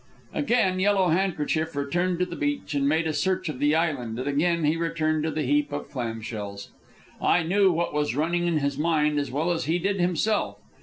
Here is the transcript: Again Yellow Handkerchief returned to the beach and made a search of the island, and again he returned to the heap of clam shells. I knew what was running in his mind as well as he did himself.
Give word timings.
Again 0.33 0.79
Yellow 0.79 1.09
Handkerchief 1.09 1.75
returned 1.75 2.17
to 2.17 2.25
the 2.25 2.35
beach 2.35 2.73
and 2.73 2.89
made 2.89 3.05
a 3.05 3.13
search 3.13 3.49
of 3.49 3.59
the 3.59 3.75
island, 3.75 4.17
and 4.17 4.27
again 4.27 4.63
he 4.63 4.75
returned 4.75 5.21
to 5.25 5.29
the 5.29 5.43
heap 5.43 5.71
of 5.71 5.91
clam 5.91 6.21
shells. 6.21 6.71
I 7.21 7.43
knew 7.43 7.71
what 7.71 7.93
was 7.93 8.15
running 8.15 8.47
in 8.47 8.57
his 8.57 8.79
mind 8.79 9.19
as 9.19 9.29
well 9.29 9.51
as 9.51 9.65
he 9.65 9.77
did 9.77 9.99
himself. 10.01 10.57